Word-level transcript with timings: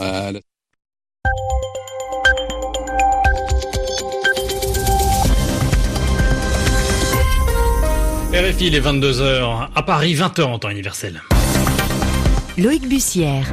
à 0.00 0.32
la 0.32 0.40
RFI, 8.32 8.70
les 8.70 8.80
22h. 8.80 9.68
À 9.74 9.82
Paris, 9.82 10.14
20h 10.14 10.42
en 10.42 10.58
temps 10.58 10.70
universel. 10.70 11.22
Loïc 12.56 12.88
Bussière. 12.88 13.52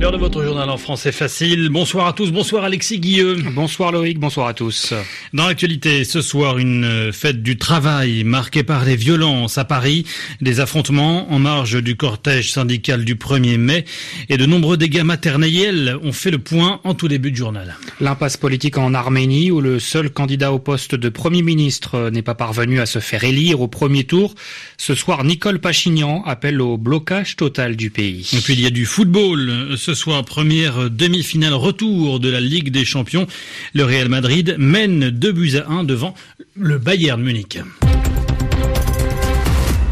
L'heure 0.00 0.12
de 0.12 0.16
votre 0.16 0.44
journal 0.44 0.70
en 0.70 0.76
français 0.76 1.10
facile. 1.10 1.70
Bonsoir 1.70 2.06
à 2.06 2.12
tous, 2.12 2.30
bonsoir 2.30 2.62
Alexis 2.62 3.00
Guilleux. 3.00 3.42
Bonsoir 3.52 3.90
Loïc, 3.90 4.20
bonsoir 4.20 4.46
à 4.46 4.54
tous. 4.54 4.94
Dans 5.32 5.48
l'actualité, 5.48 6.04
ce 6.04 6.22
soir, 6.22 6.58
une 6.58 7.10
fête 7.12 7.42
du 7.42 7.58
travail 7.58 8.22
marquée 8.22 8.62
par 8.62 8.84
des 8.84 8.94
violences 8.94 9.58
à 9.58 9.64
Paris, 9.64 10.06
des 10.40 10.60
affrontements 10.60 11.32
en 11.32 11.40
marge 11.40 11.82
du 11.82 11.96
cortège 11.96 12.52
syndical 12.52 13.04
du 13.04 13.16
1er 13.16 13.56
mai 13.56 13.84
et 14.28 14.36
de 14.36 14.46
nombreux 14.46 14.76
dégâts 14.76 15.02
matériels 15.02 15.98
ont 16.04 16.12
fait 16.12 16.30
le 16.30 16.38
point 16.38 16.80
en 16.84 16.94
tout 16.94 17.08
début 17.08 17.32
de 17.32 17.36
journal. 17.36 17.74
L'impasse 18.00 18.36
politique 18.36 18.78
en 18.78 18.94
Arménie 18.94 19.50
où 19.50 19.60
le 19.60 19.80
seul 19.80 20.10
candidat 20.10 20.52
au 20.52 20.60
poste 20.60 20.94
de 20.94 21.08
Premier 21.08 21.42
ministre 21.42 22.08
n'est 22.10 22.22
pas 22.22 22.36
parvenu 22.36 22.78
à 22.78 22.86
se 22.86 23.00
faire 23.00 23.24
élire 23.24 23.60
au 23.60 23.66
premier 23.66 24.04
tour. 24.04 24.36
Ce 24.76 24.94
soir, 24.94 25.24
Nicole 25.24 25.58
Pachignan 25.58 26.22
appelle 26.24 26.60
au 26.60 26.78
blocage 26.78 27.34
total 27.34 27.74
du 27.74 27.90
pays. 27.90 28.30
Et 28.32 28.40
puis 28.40 28.54
il 28.54 28.60
y 28.60 28.66
a 28.66 28.70
du 28.70 28.86
football 28.86 29.76
ce 29.87 29.87
soir, 29.94 30.24
première 30.24 30.90
demi-finale 30.90 31.54
retour 31.54 32.20
de 32.20 32.28
la 32.28 32.40
Ligue 32.40 32.70
des 32.70 32.84
Champions. 32.84 33.26
Le 33.74 33.84
Real 33.84 34.08
Madrid 34.08 34.56
mène 34.58 35.10
2 35.10 35.32
buts 35.32 35.56
à 35.56 35.70
1 35.70 35.84
devant 35.84 36.14
le 36.54 36.78
Bayern 36.78 37.22
Munich. 37.22 37.58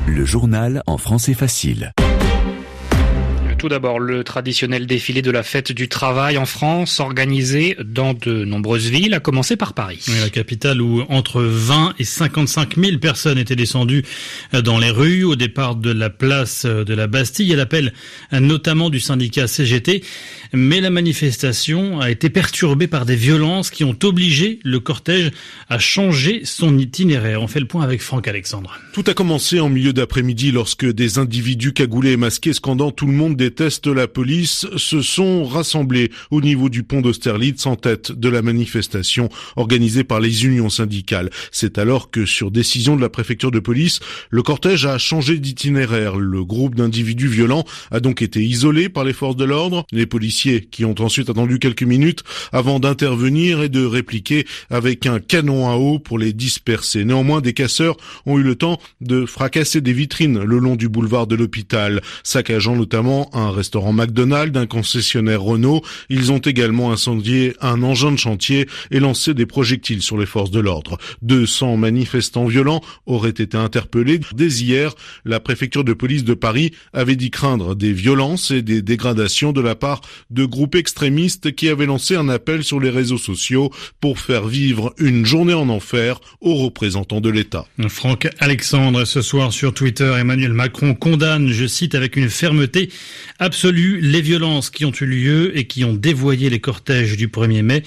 Le 0.07 0.25
journal 0.25 0.83
en 0.87 0.99
français 0.99 1.35
facile. 1.35 1.93
Tout 3.59 3.71
d'abord, 3.71 3.99
le 3.99 4.23
traditionnel 4.23 4.87
défilé 4.87 5.23
de 5.23 5.31
la 5.31 5.43
fête 5.43 5.73
du 5.73 5.89
travail 5.89 6.37
en 6.37 6.45
France, 6.45 7.01
organisé 7.01 7.75
dans 7.83 8.13
de 8.13 8.45
nombreuses 8.45 8.91
villes, 8.91 9.15
a 9.15 9.21
commencé 9.21 9.57
par 9.57 9.73
Paris. 9.73 10.05
Oui, 10.09 10.15
la 10.21 10.29
capitale 10.29 10.83
où 10.83 11.05
entre 11.09 11.41
20 11.41 11.95
et 11.99 12.05
55 12.05 12.77
000 12.77 12.99
personnes 12.99 13.39
étaient 13.39 13.57
descendues 13.57 14.05
dans 14.53 14.79
les 14.79 14.91
rues 14.91 15.25
au 15.25 15.37
départ 15.37 15.75
de 15.75 15.91
la 15.91 16.11
place 16.11 16.67
de 16.67 16.95
la 16.95 17.07
Bastille 17.07 17.51
à 17.55 17.57
l'appel 17.57 17.95
notamment 18.31 18.91
du 18.91 19.01
syndicat 19.01 19.47
CGT. 19.47 20.05
Mais 20.53 20.83
la 20.83 20.91
manifestation 20.91 22.01
a 22.01 22.11
été 22.11 22.29
perturbée 22.29 22.89
par 22.89 23.07
des 23.07 23.17
violences 23.17 23.71
qui 23.71 23.85
ont 23.85 23.97
obligé 24.03 24.61
le 24.65 24.81
cortège 24.81 25.31
à 25.71 25.79
changer 25.79 26.43
son 26.45 26.77
itinéraire. 26.77 27.41
On 27.41 27.49
fait 27.49 27.61
le 27.61 27.67
point 27.67 27.83
avec 27.83 28.03
Franck 28.03 28.29
Alexandre. 28.29 28.79
Tout 28.93 29.05
a 29.07 29.15
commencé 29.15 29.61
en 29.61 29.71
milieu 29.71 29.95
d'après-midi 29.95 30.53
lorsque 30.53 30.87
des 30.87 31.19
individus 31.19 31.73
cagoulés 31.73 32.13
et 32.13 32.17
masqués 32.19 32.53
scandant 32.53 32.91
tout 32.91 33.07
le 33.07 33.13
monde 33.13 33.46
déteste 33.47 33.87
la 33.87 34.09
police 34.09 34.67
se 34.77 35.03
sont 35.03 35.45
rassemblés 35.45 36.11
au 36.33 36.41
niveau 36.41 36.69
du 36.69 36.83
pont 36.83 37.01
d'Austerlitz 37.01 37.65
en 37.67 37.77
tête 37.77 38.11
de 38.11 38.29
la 38.29 38.43
manifestation 38.43 39.29
organisée 39.55 40.03
par 40.03 40.19
les 40.19 40.47
unions 40.47 40.69
syndicales. 40.69 41.31
C'est 41.53 41.79
alors 41.79 42.11
que 42.11 42.27
sur 42.27 42.51
décision 42.51 42.97
de 42.97 43.01
la 43.01 43.09
préfecture 43.09 43.53
de 43.53 43.61
police, 43.61 44.01
le 44.31 44.43
cortège 44.43 44.85
a 44.85 44.99
changé 44.99 45.39
d'itinéraire. 45.39 46.17
Le 46.17 46.45
groupe 46.45 46.75
d'individus 46.75 47.29
violents 47.29 47.65
a 47.93 48.01
donc 48.01 48.21
été 48.21 48.43
isolé 48.43 48.89
par 48.89 49.05
les 49.05 49.13
forces 49.13 49.37
de 49.37 49.45
l'ordre. 49.45 49.87
Les 49.93 50.07
policiers 50.07 50.63
qui 50.69 50.85
ont 50.85 50.97
ensuite 50.99 51.31
attendu 51.31 51.61
quelques 51.61 51.85
minutes 51.85 52.25
avant 52.51 52.81
d'intervenir 52.81 53.63
et 53.63 53.69
de 53.69 53.85
répliquer 53.85 54.45
avec 54.71 55.07
un 55.07 55.21
canon 55.21 55.71
à 55.71 55.77
eau 55.77 56.01
pour 56.01 56.19
les 56.19 56.33
disperser. 56.33 57.05
Néanmoins, 57.05 57.41
des 57.41 57.53
casseurs 57.53 57.97
ont 58.27 58.41
eu 58.41 58.43
le 58.43 58.57
temps 58.57 58.81
de 59.01 59.25
fracasser 59.25 59.81
des 59.81 59.93
vitrines 59.93 60.43
le 60.43 60.59
long 60.59 60.75
du 60.75 60.89
boulevard 60.89 61.29
de 61.29 61.37
l'hôpital, 61.37 62.03
saccageant 62.25 62.75
notamment 62.75 63.31
un 63.37 63.51
restaurant 63.51 63.93
McDonald's, 63.93 64.59
un 64.59 64.67
concessionnaire 64.67 65.43
Renault. 65.43 65.83
Ils 66.09 66.33
ont 66.33 66.39
également 66.39 66.93
incendié 66.93 67.55
un 67.61 67.83
engin 67.83 68.13
de 68.13 68.17
chantier 68.17 68.67
et 68.91 69.01
lancé 69.01 69.35
des 69.35 69.47
projectiles 69.47 70.03
sur 70.03 70.19
les 70.19 70.27
forces 70.27 70.51
de 70.51 70.61
l'ordre. 70.61 70.99
200 71.23 71.77
manifestants 71.77 72.47
violents 72.47 72.83
auraient 73.07 73.31
été 73.31 73.57
interpellés. 73.57 74.21
Dès 74.35 74.49
hier, 74.49 74.95
la 75.25 75.41
préfecture 75.41 75.85
de 75.85 75.93
police 75.93 76.25
de 76.25 76.35
Paris 76.35 76.73
avait 76.93 77.17
dit 77.17 77.31
craindre 77.31 77.75
des 77.75 77.93
violences 77.93 78.51
et 78.51 78.63
des 78.63 78.83
dégradations 78.83 79.53
de 79.53 79.61
la 79.61 79.75
part 79.75 80.01
de 80.31 80.45
groupes 80.45 80.75
extrémistes 80.75 81.55
qui 81.55 81.69
avaient 81.69 81.87
lancé 81.87 82.17
un 82.17 82.29
appel 82.29 82.65
sur 82.65 82.81
les 82.81 82.91
réseaux 82.91 83.19
sociaux 83.19 83.71
pour 84.01 84.19
faire 84.19 84.47
vivre 84.47 84.95
une 84.99 85.27
journée 85.27 85.55
en 85.55 85.69
enfer 85.69 86.21
aux 86.41 86.55
représentants 86.55 87.21
de 87.21 87.31
l'État. 87.31 87.67
Franck 87.89 88.29
Alexandre, 88.39 89.05
ce 89.05 89.23
soir 89.23 89.53
sur 89.53 89.75
Twitter, 89.75 90.13
Emmanuel 90.19 90.53
Macron 90.53 90.95
condamne, 90.95 91.49
je 91.49 91.67
cite 91.67 91.95
avec 91.95 92.17
une 92.17 92.31
fermeté 92.31 92.91
absolue, 93.39 94.01
les 94.01 94.21
violences 94.21 94.71
qui 94.71 94.85
ont 94.85 94.93
eu 95.01 95.07
lieu 95.07 95.59
et 95.59 95.67
qui 95.67 95.85
ont 95.85 95.95
dévoyé 95.95 96.51
les 96.51 96.61
cortèges 96.61 97.17
du 97.17 97.29
1er 97.29 97.63
mai. 97.63 97.83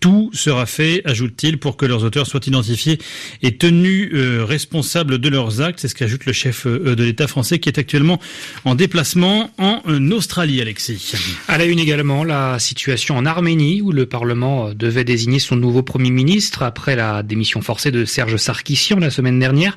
Tout 0.00 0.30
sera 0.32 0.66
fait, 0.66 1.02
ajoute-t-il, 1.04 1.58
pour 1.58 1.76
que 1.76 1.86
leurs 1.86 2.04
auteurs 2.04 2.26
soient 2.26 2.40
identifiés 2.46 2.98
et 3.42 3.56
tenus 3.56 4.10
euh, 4.12 4.44
responsables 4.44 5.18
de 5.18 5.28
leurs 5.28 5.60
actes. 5.60 5.80
C'est 5.80 5.88
ce 5.88 5.94
qu'ajoute 5.94 6.26
le 6.26 6.32
chef 6.32 6.66
euh, 6.66 6.94
de 6.94 7.04
l'État 7.04 7.26
français 7.26 7.58
qui 7.58 7.68
est 7.68 7.78
actuellement 7.78 8.20
en 8.64 8.74
déplacement 8.74 9.50
en 9.58 9.82
euh, 9.88 10.10
Australie, 10.10 10.60
Alexis. 10.60 11.12
À 11.48 11.58
la 11.58 11.64
une 11.64 11.78
également, 11.78 12.24
la 12.24 12.58
situation 12.58 13.16
en 13.16 13.26
Arménie 13.26 13.82
où 13.82 13.92
le 13.92 14.06
Parlement 14.06 14.72
devait 14.74 15.04
désigner 15.04 15.38
son 15.38 15.56
nouveau 15.56 15.82
Premier 15.82 16.10
ministre 16.10 16.62
après 16.62 16.96
la 16.96 17.22
démission 17.22 17.60
forcée 17.60 17.90
de 17.90 18.04
Serge 18.04 18.36
Sarkissian 18.36 18.98
la 18.98 19.10
semaine 19.10 19.38
dernière. 19.38 19.76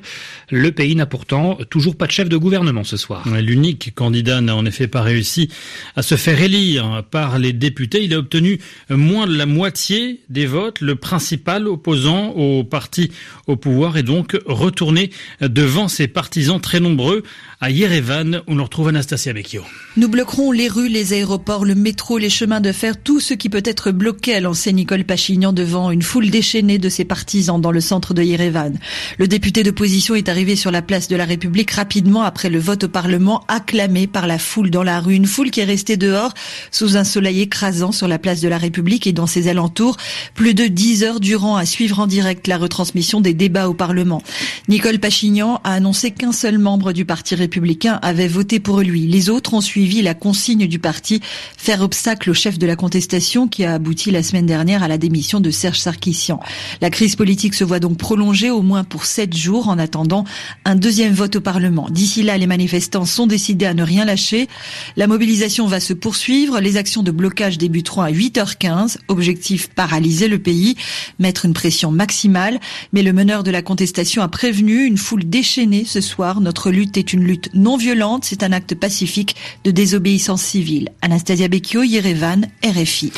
Le 0.50 0.70
pays 0.72 0.94
n'a 0.94 1.06
pourtant 1.06 1.58
toujours 1.70 1.96
pas 1.96 2.06
de 2.06 2.12
chef 2.12 2.28
de 2.28 2.36
gouvernement 2.36 2.84
ce 2.84 2.96
soir. 2.96 3.24
L'unique 3.28 3.94
candidat 3.94 4.40
n'a 4.40 4.54
en 4.54 4.64
effet 4.64 4.86
pas 4.86 5.02
réussi 5.08 5.48
à 5.96 6.02
se 6.02 6.16
faire 6.16 6.40
élire 6.40 7.04
par 7.10 7.38
les 7.38 7.52
députés. 7.52 8.04
Il 8.04 8.14
a 8.14 8.18
obtenu 8.18 8.60
moins 8.90 9.26
de 9.26 9.36
la 9.36 9.46
moitié 9.46 10.20
des 10.28 10.46
votes. 10.46 10.80
Le 10.80 10.94
principal 10.94 11.66
opposant 11.66 12.28
au 12.30 12.64
parti 12.64 13.10
au 13.46 13.56
pouvoir 13.56 13.96
est 13.96 14.02
donc 14.02 14.36
retourné 14.46 15.10
devant 15.40 15.88
ses 15.88 16.08
partisans 16.08 16.60
très 16.60 16.80
nombreux 16.80 17.22
à 17.60 17.70
Yerevan 17.70 18.42
où 18.46 18.54
l'on 18.54 18.64
retrouve 18.64 18.88
Anastasia 18.88 19.32
Becchio. 19.32 19.62
Nous 19.96 20.08
bloquerons 20.08 20.52
les 20.52 20.68
rues, 20.68 20.88
les 20.88 21.12
aéroports, 21.12 21.64
le 21.64 21.74
métro, 21.74 22.18
les 22.18 22.30
chemins 22.30 22.60
de 22.60 22.72
fer, 22.72 23.02
tout 23.02 23.20
ce 23.20 23.34
qui 23.34 23.48
peut 23.48 23.62
être 23.64 23.90
bloqué, 23.90 24.34
a 24.34 24.40
lancé 24.40 24.72
Nicole 24.72 25.04
Pachignan 25.04 25.52
devant 25.52 25.90
une 25.90 26.02
foule 26.02 26.30
déchaînée 26.30 26.78
de 26.78 26.88
ses 26.88 27.04
partisans 27.04 27.60
dans 27.60 27.72
le 27.72 27.80
centre 27.80 28.14
de 28.14 28.22
Yerevan. 28.22 28.78
Le 29.18 29.26
député 29.26 29.62
d'opposition 29.62 30.14
est 30.14 30.28
arrivé 30.28 30.54
sur 30.54 30.70
la 30.70 30.82
place 30.82 31.08
de 31.08 31.16
la 31.16 31.24
République 31.24 31.70
rapidement 31.72 32.22
après 32.22 32.50
le 32.50 32.58
vote 32.58 32.84
au 32.84 32.88
Parlement, 32.88 33.44
acclamé 33.48 34.06
par 34.06 34.26
la 34.26 34.38
foule 34.38 34.70
dans 34.70 34.82
la 34.82 34.97
Une 35.06 35.26
foule 35.26 35.50
qui 35.50 35.60
est 35.60 35.64
restée 35.64 35.96
dehors 35.96 36.34
sous 36.70 36.96
un 36.96 37.04
soleil 37.04 37.40
écrasant 37.40 37.92
sur 37.92 38.08
la 38.08 38.18
place 38.18 38.40
de 38.40 38.48
la 38.48 38.58
République 38.58 39.06
et 39.06 39.12
dans 39.12 39.26
ses 39.26 39.48
alentours, 39.48 39.96
plus 40.34 40.54
de 40.54 40.66
dix 40.66 41.04
heures 41.04 41.20
durant 41.20 41.56
à 41.56 41.66
suivre 41.66 42.00
en 42.00 42.06
direct 42.06 42.46
la 42.46 42.58
retransmission 42.58 43.20
des 43.20 43.34
débats 43.34 43.68
au 43.68 43.74
Parlement. 43.74 44.22
Nicole 44.68 44.98
Pachignan 44.98 45.60
a 45.64 45.74
annoncé 45.74 46.10
qu'un 46.10 46.32
seul 46.32 46.58
membre 46.58 46.92
du 46.92 47.04
Parti 47.04 47.34
républicain 47.34 47.98
avait 48.02 48.28
voté 48.28 48.60
pour 48.60 48.80
lui. 48.80 49.06
Les 49.06 49.30
autres 49.30 49.54
ont 49.54 49.60
suivi 49.60 50.02
la 50.02 50.14
consigne 50.14 50.66
du 50.66 50.78
parti, 50.78 51.20
faire 51.56 51.82
obstacle 51.82 52.30
au 52.30 52.34
chef 52.34 52.58
de 52.58 52.66
la 52.66 52.76
contestation 52.76 53.48
qui 53.48 53.64
a 53.64 53.74
abouti 53.74 54.10
la 54.10 54.22
semaine 54.22 54.46
dernière 54.46 54.82
à 54.82 54.88
la 54.88 54.98
démission 54.98 55.40
de 55.40 55.50
Serge 55.50 55.78
Sarkissian. 55.78 56.40
La 56.80 56.90
crise 56.90 57.16
politique 57.16 57.54
se 57.54 57.64
voit 57.64 57.80
donc 57.80 57.98
prolongée 57.98 58.50
au 58.50 58.62
moins 58.62 58.84
pour 58.84 59.04
sept 59.04 59.36
jours 59.36 59.68
en 59.68 59.78
attendant 59.78 60.24
un 60.64 60.74
deuxième 60.74 61.12
vote 61.12 61.36
au 61.36 61.40
Parlement. 61.40 61.88
D'ici 61.90 62.22
là, 62.22 62.38
les 62.38 62.46
manifestants 62.46 63.04
sont 63.04 63.26
décidés 63.26 63.66
à 63.66 63.74
ne 63.74 63.82
rien 63.82 64.04
lâcher. 64.04 64.48
La 64.96 65.06
mobilisation 65.06 65.66
va 65.66 65.80
se 65.80 65.92
poursuivre. 65.92 66.60
Les 66.60 66.76
actions 66.76 67.02
de 67.02 67.10
blocage 67.10 67.58
débuteront 67.58 68.02
à 68.02 68.10
8h15. 68.10 68.98
Objectif 69.08 69.68
paralyser 69.68 70.28
le 70.28 70.38
pays, 70.38 70.76
mettre 71.18 71.44
une 71.44 71.54
pression 71.54 71.90
maximale. 71.90 72.60
Mais 72.92 73.02
le 73.02 73.12
meneur 73.12 73.42
de 73.42 73.50
la 73.50 73.62
contestation 73.62 74.22
a 74.22 74.28
prévenu 74.28 74.84
une 74.84 74.96
foule 74.98 75.24
déchaînée 75.24 75.84
ce 75.84 76.00
soir. 76.00 76.40
Notre 76.40 76.70
lutte 76.70 76.96
est 76.96 77.12
une 77.12 77.24
lutte 77.24 77.50
non 77.54 77.76
violente. 77.76 78.24
C'est 78.24 78.42
un 78.42 78.52
acte 78.52 78.74
pacifique 78.74 79.36
de 79.64 79.70
désobéissance 79.70 80.42
civile. 80.42 80.90
Anastasia 81.02 81.48
Becchio, 81.48 81.82
Yerevan, 81.82 82.46
RFI. 82.64 83.12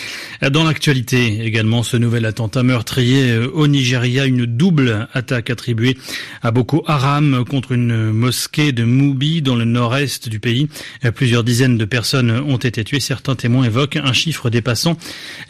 Dans 0.50 0.64
l'actualité 0.64 1.44
également, 1.44 1.82
ce 1.82 1.96
nouvel 1.96 2.24
attentat 2.24 2.62
meurtrier 2.62 3.36
au 3.38 3.66
Nigeria, 3.66 4.24
une 4.26 4.46
double 4.46 5.08
attaque 5.12 5.50
attribuée 5.50 5.96
à 6.42 6.50
Boko 6.50 6.82
Haram 6.86 7.44
contre 7.48 7.72
une 7.72 8.10
mosquée 8.12 8.72
de 8.72 8.84
Moubi 8.84 9.42
dans 9.42 9.56
le 9.56 9.64
nord-est 9.64 10.28
du 10.28 10.40
pays. 10.40 10.68
Plusieurs 11.14 11.44
dizaines 11.44 11.59
de 11.68 11.84
personnes 11.84 12.30
ont 12.30 12.56
été 12.56 12.84
tuées. 12.84 13.00
Certains 13.00 13.34
témoins 13.34 13.64
évoquent 13.64 13.96
un 13.96 14.12
chiffre 14.12 14.50
dépassant 14.50 14.96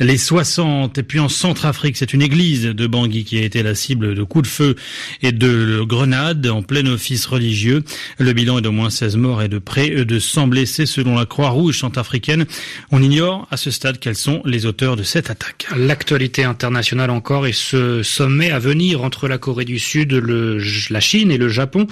les 0.00 0.18
60. 0.18 0.98
Et 0.98 1.02
puis 1.02 1.20
en 1.20 1.28
Centrafrique, 1.28 1.96
c'est 1.96 2.12
une 2.12 2.22
église 2.22 2.64
de 2.64 2.86
Bangui 2.86 3.24
qui 3.24 3.38
a 3.38 3.42
été 3.42 3.62
la 3.62 3.74
cible 3.74 4.14
de 4.14 4.22
coups 4.22 4.48
de 4.48 4.52
feu 4.52 4.74
et 5.22 5.32
de 5.32 5.82
grenades 5.82 6.46
en 6.48 6.62
plein 6.62 6.84
office 6.86 7.26
religieux. 7.26 7.84
Le 8.18 8.32
bilan 8.32 8.58
est 8.58 8.62
d'au 8.62 8.72
moins 8.72 8.90
16 8.90 9.16
morts 9.16 9.42
et 9.42 9.48
de 9.48 9.58
près 9.58 9.90
de 9.90 10.18
100 10.18 10.48
blessés 10.48 10.86
selon 10.86 11.16
la 11.16 11.26
Croix-Rouge 11.26 11.78
centrafricaine. 11.78 12.46
On 12.90 13.02
ignore 13.02 13.46
à 13.50 13.56
ce 13.56 13.70
stade 13.70 13.98
quels 13.98 14.16
sont 14.16 14.42
les 14.44 14.66
auteurs 14.66 14.96
de 14.96 15.02
cette 15.02 15.30
attaque. 15.30 15.66
L'actualité 15.76 16.44
internationale 16.44 17.10
encore 17.10 17.46
et 17.46 17.52
ce 17.52 18.02
sommet 18.02 18.50
à 18.50 18.58
venir 18.58 19.02
entre 19.02 19.28
la 19.28 19.38
Corée 19.38 19.64
du 19.64 19.78
Sud, 19.78 20.12
la 20.12 21.00
Chine 21.00 21.30
et 21.30 21.38
le 21.38 21.48
Japon 21.48 21.86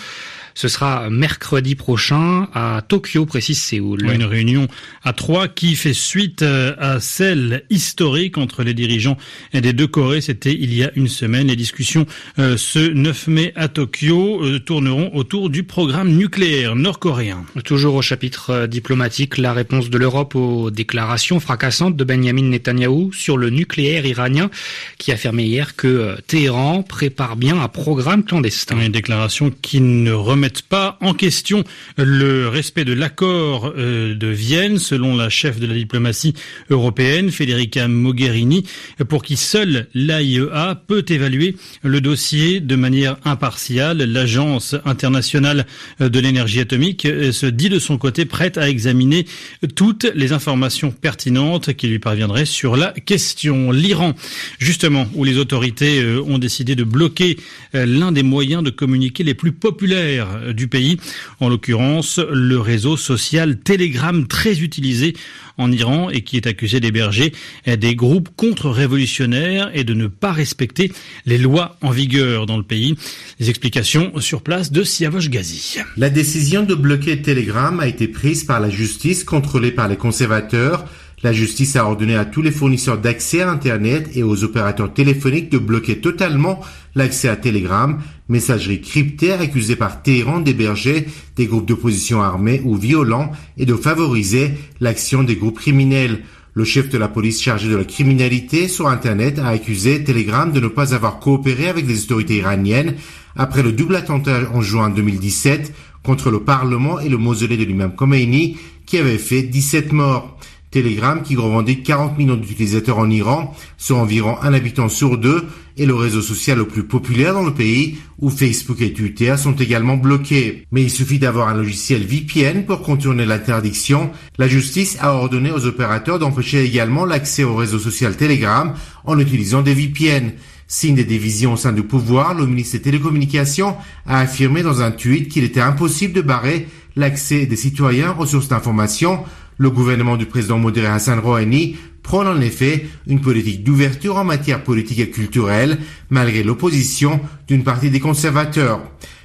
Ce 0.59 0.67
sera 0.67 1.09
mercredi 1.09 1.77
prochain 1.77 2.49
à 2.53 2.83
Tokyo, 2.89 3.27
précise 3.27 3.63
Séoul. 3.63 4.11
Une 4.13 4.25
réunion 4.25 4.67
à 5.05 5.13
trois 5.13 5.47
qui 5.47 5.77
fait 5.77 5.93
suite 5.93 6.43
euh, 6.43 6.75
à 6.79 6.99
celle 6.99 7.63
historique 7.71 8.39
entre 8.39 8.65
les 8.65 8.75
dirigeants 8.75 9.17
des 9.55 9.73
deux 9.73 9.87
Corées. 9.87 10.21
C'était 10.21 10.53
il 10.53 10.75
y 10.75 10.83
a 10.83 10.91
une 10.97 11.07
semaine. 11.07 11.47
Les 11.47 11.55
discussions 11.55 12.07
euh, 12.41 12.57
ce 12.57 12.81
9 12.81 13.29
mai 13.29 13.53
à 13.55 13.69
Tokyo 13.69 14.43
euh, 14.43 14.59
tourneront 14.59 15.13
autour 15.15 15.49
du 15.49 15.63
programme 15.63 16.09
nucléaire 16.09 16.75
nord-coréen. 16.75 17.45
Toujours 17.65 17.95
au 17.95 18.03
chapitre 18.03 18.67
diplomatique, 18.67 19.39
la 19.39 19.53
réponse 19.53 19.91
de 19.91 19.99
l'Europe 19.99 20.35
aux 20.35 20.73
déclarations 20.73 21.39
fracassantes 21.39 21.95
de 21.95 22.03
Benjamin 22.03 22.43
Netanyahou 22.43 23.13
sur 23.13 23.37
le 23.37 23.51
nucléaire 23.51 24.05
iranien 24.07 24.51
qui 24.99 25.13
a 25.13 25.15
affirmé 25.15 25.45
hier 25.45 25.77
que 25.77 26.17
Téhéran 26.27 26.83
prépare 26.83 27.37
bien 27.37 27.61
un 27.61 27.69
programme 27.69 28.25
clandestin. 28.25 28.81
Une 28.81 28.91
déclaration 28.91 29.53
qui 29.63 29.81
ne 29.81 30.11
remettent 30.49 30.63
pas 30.63 30.97
en 31.03 31.13
question 31.13 31.63
le 31.99 32.49
respect 32.49 32.87
de 32.87 32.95
l'accord 32.95 33.73
euh, 33.77 34.15
de 34.15 34.29
Vienne, 34.29 34.79
selon 34.79 35.15
la 35.15 35.29
chef 35.29 35.61
de 35.61 35.67
la 35.67 35.75
diplomatie 35.75 36.33
européenne, 36.71 37.31
Federica 37.31 37.87
Mogherini, 37.87 38.65
pour 39.09 39.23
qui 39.23 39.37
seule 39.37 39.89
l'AIEA 39.93 40.83
peut 40.87 41.05
évaluer 41.09 41.57
le 41.83 42.01
dossier 42.01 42.61
de 42.61 42.77
manière 42.77 43.17
impartiale. 43.25 43.99
L'Agence 43.99 44.75
internationale 44.87 45.67
de 46.01 46.19
l'énergie 46.19 46.61
atomique 46.61 47.05
euh, 47.05 47.31
se 47.33 47.47
dit 47.47 47.69
de 47.69 47.79
son 47.79 47.99
côté 47.99 48.25
prête 48.25 48.57
à 48.57 48.71
examiner 48.71 49.27
toutes 49.75 50.07
les 50.15 50.33
informations 50.33 50.91
pertinentes 50.93 51.75
qui 51.75 51.89
lui 51.89 51.99
parviendraient 51.99 52.47
sur 52.47 52.77
la 52.77 52.93
question. 52.93 53.71
L'Iran, 53.71 54.15
justement, 54.59 55.07
où 55.15 55.25
les 55.25 55.37
autorités 55.37 56.01
euh, 56.01 56.23
ont 56.23 56.39
décidé 56.39 56.75
de 56.75 56.85
bloquer 56.85 57.37
l'un 57.75 58.13
des 58.13 58.23
moyens 58.23 58.63
de 58.63 58.71
communiquer 58.71 59.25
les 59.25 59.35
plus 59.35 59.53
populaires 59.53 60.28
du 60.53 60.69
pays, 60.69 60.99
en 61.41 61.49
l'occurrence 61.49 62.19
le 62.19 62.59
réseau 62.59 62.97
social 62.97 63.59
Telegram 63.59 64.27
très 64.27 64.61
utilisé 64.61 65.15
en 65.57 65.73
Iran 65.73 66.09
et 66.11 66.23
qui 66.23 66.37
est 66.37 66.47
accusé 66.47 66.81
d'héberger 66.81 67.33
des 67.67 67.95
groupes 67.95 68.29
contre-révolutionnaires 68.37 69.71
et 69.75 69.85
de 69.85 69.95
ne 69.95 70.07
pas 70.07 70.33
respecter 70.33 70.93
les 71.27 71.39
lois 71.39 71.77
en 71.83 71.91
vigueur 71.91 72.47
dans 72.47 72.57
le 72.57 72.63
pays. 72.63 72.95
Les 73.41 73.51
explications 73.51 74.21
sur 74.21 74.43
place 74.43 74.73
de 74.73 74.83
Siavosh 74.83 75.29
Ghazi. 75.29 75.79
La 75.97 76.11
décision 76.11 76.63
de 76.63 76.75
bloquer 76.75 77.23
Telegram 77.23 77.81
a 77.81 77.89
été 77.89 78.09
prise 78.09 78.45
par 78.45 78.61
la 78.61 78.71
justice 78.71 79.25
contrôlée 79.25 79.73
par 79.73 79.89
les 79.89 79.97
conservateurs 79.97 80.85
la 81.23 81.33
justice 81.33 81.77
a 81.77 81.85
ordonné 81.85 82.15
à 82.15 82.25
tous 82.25 82.43
les 82.43 82.51
fournisseurs 82.51 82.99
d'accès 82.99 83.43
à 83.43 83.51
Internet 83.51 84.11
et 84.15 84.23
aux 84.23 84.45
opérateurs 84.45 84.93
téléphoniques 84.93 85.51
de 85.51 85.59
bloquer 85.59 86.01
totalement 86.01 86.61
l'accès 86.95 87.29
à 87.29 87.37
Telegram, 87.37 87.99
messagerie 88.29 88.81
cryptée 88.81 89.33
accusée 89.33 89.77
par 89.77 90.03
Téhéran 90.03 90.41
d'héberger 90.41 91.07
des 91.37 91.47
groupes 91.47 91.67
d'opposition 91.67 92.23
armés 92.23 92.63
ou 92.65 92.77
violents 92.77 93.33
et 93.57 93.67
de 93.67 93.75
favoriser 93.75 94.53
l'action 94.81 95.23
des 95.23 95.37
groupes 95.37 95.59
criminels. 95.59 96.21
Le 96.55 96.65
chef 96.65 96.89
de 96.89 96.99
la 96.99 97.09
police 97.09 97.43
chargé 97.43 97.69
de 97.69 97.77
la 97.77 97.85
criminalité 97.85 98.69
sur 98.69 98.89
Internet 98.89 99.39
a 99.39 99.49
accusé 99.49 100.03
Telegram 100.03 100.51
de 100.51 100.61
ne 100.61 100.69
pas 100.69 100.95
avoir 100.95 101.21
coopéré 101.21 101.69
avec 101.69 101.87
les 101.87 102.05
autorités 102.05 102.37
iraniennes 102.37 102.95
après 103.37 103.63
le 103.63 103.73
double 103.73 103.97
attentat 103.97 104.51
en 104.53 104.61
juin 104.61 104.91
2017 104.91 105.73
contre 106.03 106.31
le 106.31 106.41
Parlement 106.41 106.99
et 107.01 107.09
le 107.09 107.17
mausolée 107.17 107.57
de 107.57 107.65
l'imam 107.65 107.95
Khomeini 107.95 108.57
qui 108.87 108.99
avait 108.99 109.19
fait 109.19 109.43
17 109.43 109.93
morts. 109.93 110.39
Telegram, 110.71 111.23
qui 111.23 111.37
revendique 111.37 111.83
40 111.83 112.19
millions 112.19 112.37
d'utilisateurs 112.37 112.99
en 112.99 113.09
Iran, 113.09 113.55
soit 113.77 113.99
environ 113.99 114.37
un 114.43 114.53
habitant 114.53 114.89
sur 114.89 115.17
deux, 115.17 115.47
est 115.79 115.87
le 115.87 115.95
réseau 115.95 116.21
social 116.21 116.59
le 116.59 116.67
plus 116.67 116.83
populaire 116.83 117.33
dans 117.33 117.45
le 117.45 117.55
pays, 117.55 117.99
où 118.19 118.31
Facebook 118.31 118.81
et 118.81 118.93
Twitter 118.93 119.37
sont 119.37 119.55
également 119.55 119.97
bloqués. 119.97 120.67
Mais 120.73 120.83
il 120.83 120.91
suffit 120.91 121.19
d'avoir 121.19 121.49
un 121.49 121.55
logiciel 121.55 122.05
VPN 122.05 122.65
pour 122.65 122.83
contourner 122.83 123.25
l'interdiction. 123.25 124.11
La 124.37 124.49
justice 124.49 124.99
a 125.01 125.15
ordonné 125.15 125.51
aux 125.51 125.67
opérateurs 125.67 126.19
d'empêcher 126.19 126.65
également 126.65 127.05
l'accès 127.05 127.45
au 127.45 127.55
réseau 127.55 127.79
social 127.79 128.17
Telegram 128.17 128.75
en 129.05 129.19
utilisant 129.19 129.63
des 129.63 129.75
VPN. 129.75 130.33
Signe 130.71 130.97
des 130.97 131.05
divisions 131.05 131.55
au 131.55 131.57
sein 131.57 131.73
du 131.73 131.83
pouvoir, 131.83 132.35
le 132.35 132.47
ministre 132.47 132.77
des 132.77 132.83
Télécommunications 132.83 133.75
a 134.07 134.21
affirmé 134.21 134.63
dans 134.63 134.83
un 134.83 134.91
tweet 134.91 135.31
qu'il 135.31 135.45
était 135.45 135.63
impossible 135.63 136.13
de 136.13 136.21
barrer 136.21 136.69
l'accès 136.95 137.47
des 137.47 137.57
citoyens 137.57 138.15
aux 138.19 138.27
sources 138.27 138.49
d'information 138.49 139.21
le 139.59 139.71
gouvernement 139.71 140.17
du 140.17 140.27
président 140.27 140.59
modéré 140.59 140.87
Hassan 140.87 141.19
Rouhani 141.19 141.77
prône 142.03 142.29
en 142.29 142.41
effet 142.41 142.87
une 143.07 143.21
politique 143.21 143.65
d'ouverture 143.65 144.17
en 144.17 144.25
matière 144.25 144.65
politique 144.65 145.01
et 145.01 145.11
culturelle, 145.11 145.79
malgré 146.09 146.43
l'opposition 146.43 147.21
d'une 147.47 147.65
partie 147.65 147.91
des 147.91 148.01
conservateurs. 148.01 148.81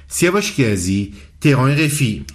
Siavosh 0.08 0.54
Kiazi, 0.54 1.12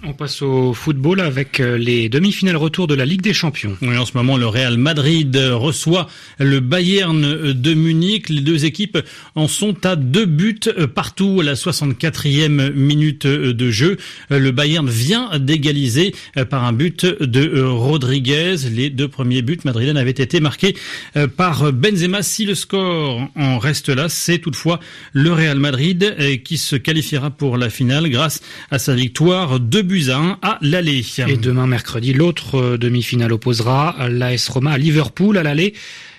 on 0.04 0.12
passe 0.12 0.40
au 0.40 0.72
football 0.72 1.20
avec 1.20 1.58
euh, 1.58 1.76
les 1.76 2.08
demi-finales 2.08 2.56
retour 2.56 2.86
de 2.86 2.94
la 2.94 3.04
Ligue 3.04 3.22
des 3.22 3.32
Champions. 3.32 3.76
Oui, 3.82 3.96
en 3.96 4.06
ce 4.06 4.16
moment, 4.16 4.36
le 4.36 4.46
Real 4.46 4.78
Madrid 4.78 5.36
reçoit 5.52 6.06
le 6.38 6.60
Bayern 6.60 7.52
de 7.52 7.74
Munich. 7.74 8.28
Les 8.28 8.40
deux 8.40 8.64
équipes 8.64 8.98
en 9.34 9.48
sont 9.48 9.84
à 9.84 9.96
deux 9.96 10.26
buts 10.26 10.60
partout 10.94 11.38
à 11.40 11.44
la 11.44 11.54
64e 11.54 12.72
minute 12.72 13.26
de 13.26 13.70
jeu. 13.70 13.96
Le 14.30 14.50
Bayern 14.52 14.88
vient 14.88 15.38
d'égaliser 15.38 16.14
par 16.48 16.64
un 16.64 16.72
but 16.72 17.04
de 17.04 17.62
Rodriguez. 17.62 18.56
Les 18.70 18.90
deux 18.90 19.08
premiers 19.08 19.42
buts 19.42 19.58
madrilènes 19.64 19.96
avaient 19.96 20.10
été 20.10 20.38
marqués 20.38 20.76
par 21.36 21.72
Benzema. 21.72 22.22
Si 22.22 22.44
le 22.44 22.54
score 22.54 23.28
en 23.34 23.58
reste 23.58 23.88
là, 23.88 24.08
c'est 24.08 24.38
toutefois 24.38 24.78
le 25.12 25.32
Real 25.32 25.58
Madrid 25.58 26.42
qui 26.44 26.58
se 26.58 26.76
qualifiera 26.76 27.30
pour 27.30 27.56
la 27.56 27.70
finale 27.70 28.08
grâce 28.08 28.40
à 28.70 28.78
sa 28.78 28.94
victoire 29.00 29.60
2 29.60 29.82
buts 29.82 30.10
à 30.10 30.18
1 30.18 30.38
à 30.42 30.58
l'aller. 30.60 31.02
Et 31.26 31.36
demain 31.38 31.66
mercredi, 31.66 32.12
l'autre 32.12 32.56
euh, 32.56 32.76
demi-finale 32.76 33.32
opposera 33.32 33.96
l'AS 34.10 34.48
Roma 34.50 34.72
à 34.72 34.78
Liverpool 34.78 35.38
à 35.38 35.42
l'aller. 35.42 35.72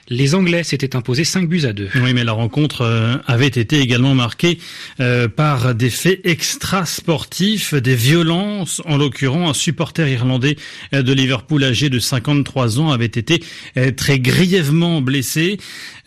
Les 0.09 0.35
Anglais 0.35 0.63
s'étaient 0.63 0.95
imposés 0.95 1.23
5 1.23 1.47
buts 1.47 1.63
à 1.63 1.73
2. 1.73 1.89
Oui, 1.95 2.13
mais 2.13 2.23
la 2.23 2.33
rencontre 2.33 2.81
euh, 2.81 3.15
avait 3.27 3.47
été 3.47 3.79
également 3.79 4.15
marquée 4.15 4.57
euh, 4.99 5.27
par 5.27 5.75
des 5.75 5.89
faits 5.89 6.19
extra-sportifs, 6.25 7.73
des 7.75 7.95
violences. 7.95 8.81
En 8.85 8.97
l'occurrence, 8.97 9.51
un 9.51 9.53
supporter 9.53 10.09
irlandais 10.09 10.57
euh, 10.93 11.01
de 11.01 11.13
Liverpool 11.13 11.63
âgé 11.63 11.89
de 11.89 11.99
53 11.99 12.79
ans 12.79 12.91
avait 12.91 13.05
été 13.05 13.41
très 13.95 14.19
grièvement 14.19 15.01
blessé. 15.01 15.57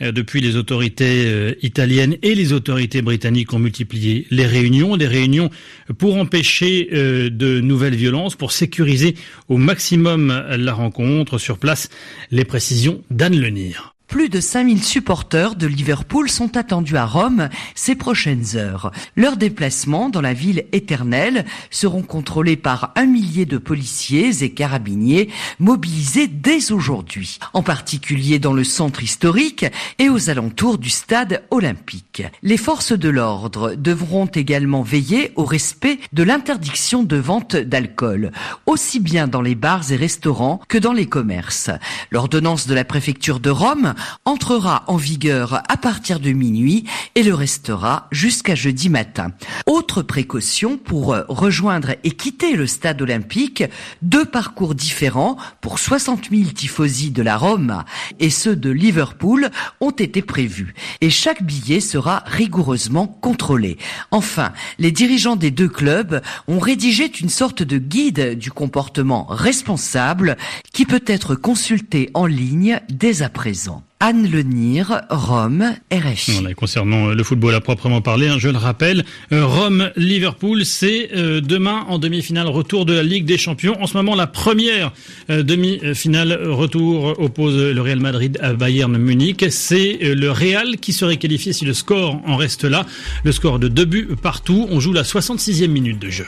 Depuis, 0.01 0.41
les 0.41 0.57
autorités 0.57 1.57
italiennes 1.63 2.17
et 2.23 2.35
les 2.35 2.53
autorités 2.53 3.01
britanniques 3.01 3.53
ont 3.53 3.59
multiplié 3.59 4.27
les 4.31 4.47
réunions, 4.47 4.97
des 4.97 5.07
réunions 5.07 5.51
pour 5.99 6.17
empêcher 6.17 6.89
de 6.93 7.61
nouvelles 7.61 7.95
violences, 7.95 8.37
pour 8.37 8.53
sécuriser 8.53 9.15
au 9.49 9.57
maximum 9.57 10.45
la 10.51 10.73
rencontre. 10.73 11.39
Sur 11.39 11.59
place, 11.59 11.89
les 12.31 12.45
précisions 12.45 13.03
d'Anne 13.11 13.39
Lenir. 13.39 13.94
Plus 14.15 14.29
de 14.29 14.39
5000 14.39 14.85
supporters 14.85 15.57
de 15.57 15.67
Liverpool 15.67 16.31
sont 16.31 16.57
attendus 16.57 16.97
à 16.97 17.05
Rome 17.05 17.49
ces 17.75 17.97
prochaines 17.97 18.55
heures. 18.55 18.93
Leurs 19.17 19.37
déplacements 19.37 20.09
dans 20.09 20.21
la 20.21 20.35
ville 20.35 20.67
éternelle 20.71 21.45
seront 21.73 22.03
contrôlés 22.03 22.55
par 22.57 22.93
un 22.95 23.07
millier 23.07 23.45
de 23.45 23.59
policiers 23.59 24.45
et 24.45 24.53
carabiniers 24.53 25.31
mobilisés 25.59 26.29
dès 26.29 26.71
aujourd'hui, 26.71 27.41
en 27.55 27.65
particulier 27.65 28.39
dans 28.39 28.53
le 28.53 28.63
centre 28.63 29.03
historique 29.03 29.67
et 29.99 30.09
aux 30.09 30.31
alentours 30.31 30.79
du 30.79 30.91
stade 30.91 31.43
olympique. 31.51 32.23
Les 32.45 32.57
forces 32.57 32.93
de 32.93 33.09
l'ordre 33.09 33.75
devront 33.75 34.27
également 34.27 34.83
veiller 34.83 35.33
au 35.35 35.45
respect 35.45 35.99
de 36.13 36.23
l'interdiction 36.23 37.03
de 37.03 37.17
vente 37.17 37.57
d'alcool, 37.57 38.31
aussi 38.67 39.01
bien 39.01 39.27
dans 39.27 39.43
les 39.43 39.57
bars 39.57 39.91
et 39.91 39.97
restaurants 39.97 40.61
que 40.69 40.79
dans 40.79 40.93
les 40.93 41.07
commerces. 41.07 41.71
L'ordonnance 42.13 42.69
de 42.69 42.75
la 42.75 42.85
préfecture 42.85 43.41
de 43.41 43.51
Rome 43.51 43.95
entrera 44.25 44.85
en 44.87 44.97
vigueur 44.97 45.63
à 45.69 45.77
partir 45.77 46.21
de 46.21 46.31
minuit 46.31 46.85
et 47.15 47.23
le 47.23 47.35
restera 47.35 48.09
jusqu'à 48.11 48.55
jeudi 48.55 48.89
matin. 48.89 49.33
Autre 49.67 50.03
précaution 50.03 50.77
pour 50.77 51.17
rejoindre 51.29 51.95
et 52.05 52.11
quitter 52.11 52.57
le 52.57 52.67
stade 52.67 53.03
olympique, 53.03 53.65
deux 54.03 54.25
parcours 54.25 54.75
différents 54.75 55.37
pour 55.61 55.79
60 55.79 56.31
000 56.31 56.51
tifosi 56.51 57.11
de 57.11 57.23
la 57.23 57.37
Rome 57.37 57.83
et 58.21 58.31
ceux 58.31 58.57
de 58.57 58.71
Liverpool 58.71 59.51
ont 59.81 59.91
été 59.91 60.23
prévus 60.23 60.75
et 61.01 61.11
chaque 61.11 61.43
billet 61.43 61.81
sera 61.81 62.23
rigoureusement 62.27 63.07
contrôlé. 63.07 63.79
Enfin, 64.11 64.53
les 64.79 64.93
dirigeants 64.93 65.37
des 65.37 65.51
deux 65.51 65.69
clubs 65.69 66.21
ont 66.49 66.59
rédigé 66.59 67.11
une 67.21 67.29
sorte 67.29 67.63
de 67.63 67.79
guide 67.79 68.39
du 68.39 68.51
comportement 68.51 69.27
responsable 69.29 70.37
qui 70.73 70.87
peut 70.87 71.05
être 71.07 71.35
consulté 71.35 72.11
en 72.15 72.27
ligne 72.27 72.81
dès 72.89 73.23
à 73.23 73.29
présent. 73.29 73.83
Anne 74.07 74.31
Lenir, 74.31 75.01
Rome, 75.09 75.65
RFI. 75.91 76.33
Voilà, 76.33 76.53
concernant 76.53 77.09
euh, 77.09 77.15
le 77.15 77.25
football 77.25 77.55
à 77.55 77.63
proprement 77.63 78.03
parler, 78.03 78.29
hein, 78.29 78.37
je 78.39 78.51
le 78.51 78.59
rappelle, 78.59 79.03
euh, 79.33 79.47
Rome-Liverpool, 79.47 80.67
c'est 80.67 81.09
euh, 81.17 81.41
demain 81.41 81.87
en 81.89 81.99
demi-finale 81.99 82.47
retour 82.49 82.85
de 82.85 82.93
la 82.93 83.03
Ligue 83.03 83.25
des 83.25 83.39
Champions. 83.39 83.81
En 83.81 83.87
ce 83.87 83.97
moment, 83.97 84.15
la 84.15 84.27
première 84.27 84.93
demi-finale 85.31 86.39
retour 86.51 87.19
oppose 87.19 87.57
le 87.57 87.81
Real 87.81 87.99
Madrid 87.99 88.39
à 88.43 88.53
Bayern 88.53 88.95
Munich. 88.95 89.43
C'est 89.49 89.97
le 90.03 90.31
Real 90.31 90.77
qui 90.77 90.93
serait 90.93 91.17
qualifié 91.17 91.55
si 91.55 91.65
le 91.65 91.73
score 91.73 92.21
en 92.27 92.37
reste 92.37 92.65
là. 92.65 92.85
Le 93.25 93.33
score 93.33 93.59
de 93.59 93.69
deux 93.69 93.87
buts 93.87 94.11
partout. 94.21 94.67
On 94.71 94.81
joue 94.81 94.93
la 94.93 95.05
66e 95.05 95.69
minute 95.69 95.99
de 95.99 96.11
jeu. 96.11 96.27